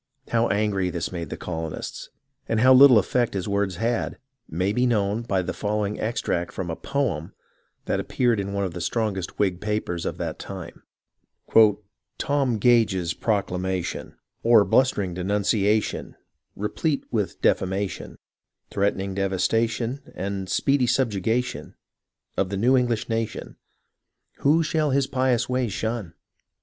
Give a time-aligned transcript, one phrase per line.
[0.29, 2.09] How angry this made the colonists,
[2.49, 4.17] and how little effect his words had,
[4.49, 7.35] may be known by the following extract from a" poem"
[7.85, 10.81] that appeared in one of the strongest of the Whig papers of that time:—
[11.49, 11.83] o 2 BUNKER HILL 6l
[12.17, 16.15] "Tom Gage's Proclamation; Or blustering denunciation,
[16.55, 18.17] (Replete with defamation)
[18.71, 21.75] Threatening devastation And speedy jugulation
[22.35, 23.55] Of the new English nation,—
[24.39, 26.15] Who shall his pious ways shun